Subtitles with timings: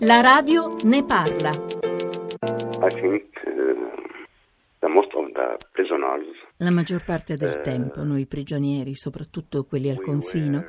[0.00, 1.50] La radio ne parla.
[5.72, 6.26] Prisoners
[6.58, 10.62] La maggior parte del tempo noi prigionieri, soprattutto quelli al confino,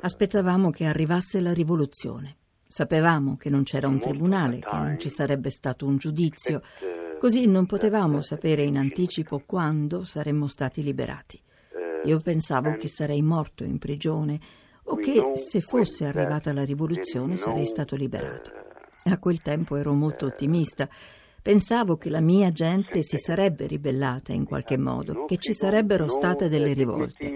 [0.00, 2.36] aspettavamo che arrivasse la rivoluzione.
[2.68, 6.62] Sapevamo che non c'era un tribunale, che non ci sarebbe stato un giudizio,
[7.18, 11.42] così non potevamo sapere in anticipo quando saremmo stati liberati.
[12.04, 14.38] Io pensavo che sarei morto in prigione
[14.84, 18.66] o che se fosse arrivata la rivoluzione sarei stato liberato.
[19.10, 20.88] A quel tempo ero molto ottimista.
[21.40, 26.48] Pensavo che la mia gente si sarebbe ribellata in qualche modo, che ci sarebbero state
[26.48, 27.26] delle rivolte.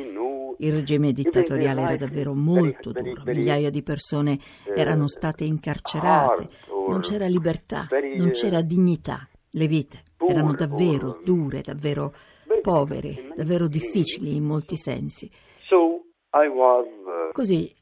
[0.58, 4.38] Il regime dittatoriale era davvero molto duro, migliaia di persone
[4.76, 6.48] erano state incarcerate,
[6.88, 9.26] non c'era libertà, non c'era dignità.
[9.50, 12.14] Le vite erano davvero dure, davvero
[12.60, 15.30] povere, davvero difficili in molti sensi.
[15.70, 17.74] Uh, Così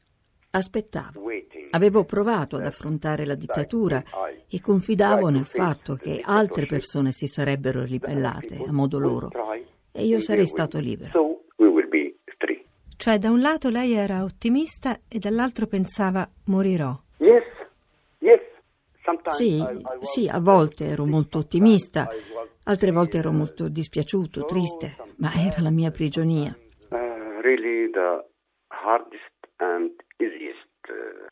[0.51, 1.21] aspettavo.
[1.71, 4.03] Avevo provato ad affrontare la dittatura
[4.47, 9.29] e confidavo nel fatto che altre persone si sarebbero ribellate a modo loro
[9.91, 11.41] e io sarei stato libero.
[13.01, 16.95] Cioè, da un lato lei era ottimista e dall'altro pensava morirò.
[19.29, 19.63] Sì,
[20.01, 22.07] sì, a volte ero molto ottimista,
[22.65, 26.55] altre volte ero molto dispiaciuto, triste, ma era la mia prigionia.
[26.89, 28.23] Uh, really the
[28.67, 31.30] hardest and easiest uh.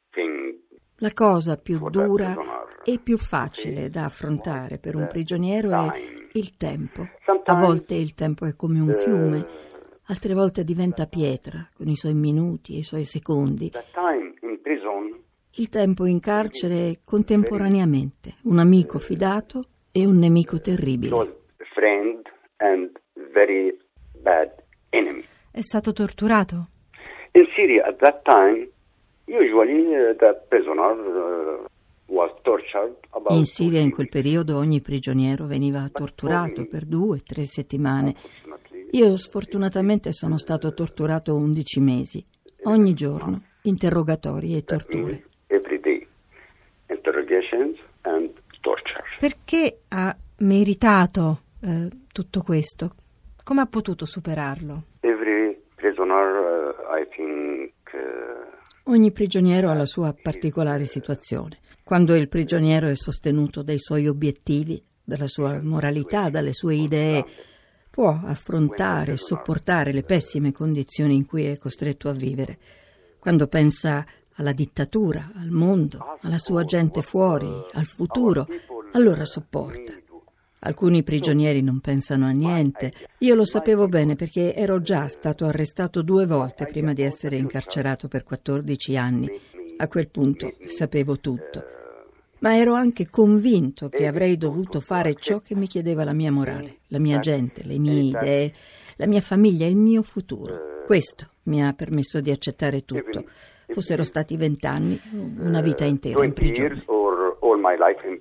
[1.01, 2.35] La cosa più dura
[2.83, 6.01] e più facile da affrontare per un prigioniero è
[6.33, 7.07] il tempo.
[7.45, 9.45] A volte il tempo è come un fiume,
[10.07, 13.71] altre volte diventa pietra, con i suoi minuti e i suoi secondi.
[15.55, 21.13] Il tempo in carcere è contemporaneamente un amico fidato e un nemico terribile.
[21.13, 21.37] a.
[25.51, 26.67] È stato torturato?
[27.31, 28.69] In Syria at that time,
[29.29, 31.67] usually uh, the prisoner uh,
[32.07, 37.21] was tortured about In Siria in quel periodo ogni prigioniero veniva torturato per due o
[37.23, 38.15] tre settimane.
[38.91, 42.25] Io sfortunatamente sono stato torturato 11 mesi,
[42.63, 45.23] ogni giorno, interrogatori e torture.
[49.19, 52.95] Perché ha meritato eh, tutto questo?
[53.43, 54.83] Come ha potuto superarlo?
[58.89, 61.59] Ogni prigioniero ha la sua particolare situazione.
[61.83, 67.23] Quando il prigioniero è sostenuto dai suoi obiettivi, dalla sua moralità, dalle sue idee,
[67.91, 72.57] può affrontare e sopportare le pessime condizioni in cui è costretto a vivere.
[73.19, 74.03] Quando pensa
[74.37, 78.47] alla dittatura, al mondo, alla sua gente fuori, al futuro,
[78.93, 80.08] allora sopporta.
[80.61, 82.91] Alcuni prigionieri non pensano a niente.
[83.19, 88.09] Io lo sapevo bene perché ero già stato arrestato due volte prima di essere incarcerato
[88.09, 89.29] per 14 anni.
[89.77, 91.63] A quel punto sapevo tutto.
[92.39, 96.79] Ma ero anche convinto che avrei dovuto fare ciò che mi chiedeva la mia morale,
[96.87, 98.53] la mia gente, le mie idee,
[98.97, 100.83] la mia famiglia, il mio futuro.
[100.85, 103.25] Questo mi ha permesso di accettare tutto.
[103.67, 104.99] Fossero stati vent'anni,
[105.37, 106.98] una vita intera in 20 years prigione.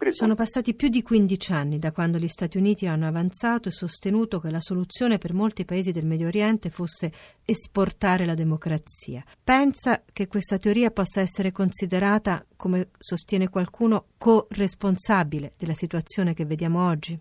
[0.09, 4.41] Sono passati più di 15 anni da quando gli Stati Uniti hanno avanzato e sostenuto
[4.41, 7.13] che la soluzione per molti paesi del Medio Oriente fosse
[7.45, 9.23] esportare la democrazia.
[9.43, 16.87] Pensa che questa teoria possa essere considerata, come sostiene qualcuno, corresponsabile della situazione che vediamo
[16.87, 17.19] oggi?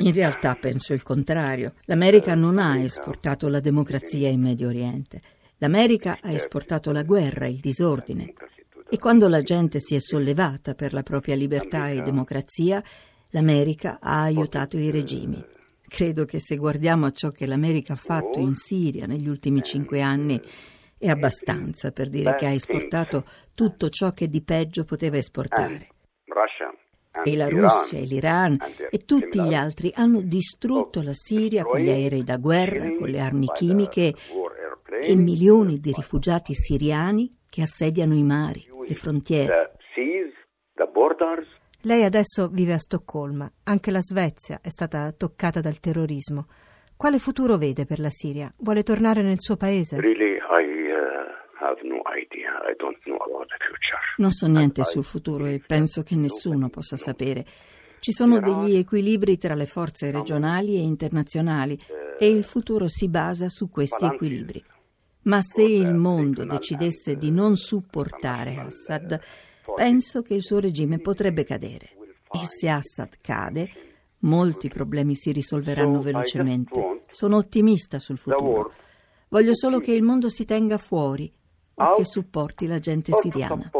[0.00, 1.74] In realtà penso il contrario.
[1.86, 5.20] L'America non ha esportato la democrazia in Medio Oriente.
[5.58, 8.32] L'America ha esportato la guerra, il disordine.
[8.90, 12.82] E quando la gente si è sollevata per la propria libertà e democrazia,
[13.30, 15.44] l'America ha aiutato i regimi.
[15.86, 20.00] Credo che se guardiamo a ciò che l'America ha fatto in Siria negli ultimi cinque
[20.00, 20.40] anni,
[20.96, 25.88] è abbastanza per dire che ha esportato tutto ciò che di peggio poteva esportare.
[27.24, 28.56] E la Russia e l'Iran
[28.90, 33.20] e tutti gli altri hanno distrutto la Siria con gli aerei da guerra, con le
[33.20, 34.14] armi chimiche
[35.02, 39.76] e milioni di rifugiati siriani che assediano i mari, le frontiere.
[41.82, 46.46] Lei adesso vive a Stoccolma, anche la Svezia è stata toccata dal terrorismo.
[46.96, 48.52] Quale futuro vede per la Siria?
[48.58, 49.96] Vuole tornare nel suo paese?
[49.96, 50.00] Uh.
[54.16, 57.44] Non so niente sul futuro e penso che nessuno possa sapere.
[58.00, 61.78] Ci sono degli equilibri tra le forze regionali e internazionali
[62.18, 64.64] e il futuro si basa su questi equilibri.
[65.22, 69.20] Ma se il mondo decidesse di non supportare Assad,
[69.74, 71.90] penso che il suo regime potrebbe cadere.
[72.30, 73.70] E se Assad cade,
[74.20, 77.04] molti problemi si risolveranno velocemente.
[77.10, 78.72] Sono ottimista sul futuro.
[79.28, 81.30] Voglio solo che il mondo si tenga fuori
[81.74, 83.70] o che supporti la gente siriana.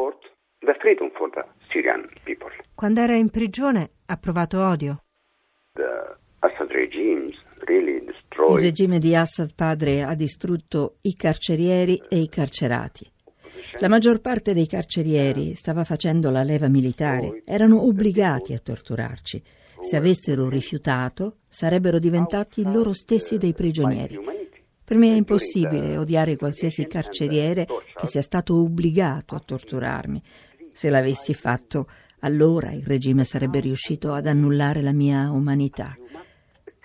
[2.74, 5.02] Quando era in prigione ha provato odio.
[8.50, 13.10] Il regime di Assad padre ha distrutto i carcerieri e i carcerati.
[13.80, 19.42] La maggior parte dei carcerieri stava facendo la leva militare, erano obbligati a torturarci.
[19.80, 24.18] Se avessero rifiutato, sarebbero diventati loro stessi dei prigionieri.
[24.84, 30.22] Per me è impossibile odiare qualsiasi carceriere che sia stato obbligato a torturarmi.
[30.72, 31.86] Se l'avessi fatto,
[32.20, 35.94] allora il regime sarebbe riuscito ad annullare la mia umanità.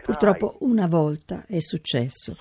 [0.04, 2.36] Purtroppo una volta è successo.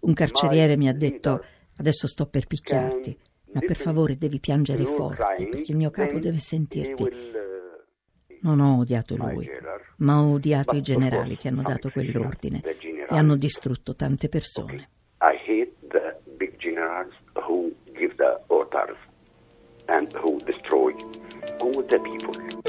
[0.00, 1.42] Un carceriere mi ha detto
[1.78, 3.18] adesso sto per picchiarti,
[3.52, 7.08] ma per favore devi piangere forte perché il mio capo deve sentirti.
[8.42, 9.48] Non ho odiato lui,
[9.98, 14.88] ma ho odiato i generali che hanno dato quell'ordine e hanno distrutto tante persone.
[15.22, 18.98] I hate the big generals who give the orders
[19.86, 20.94] and who destroy
[21.60, 22.65] all the people.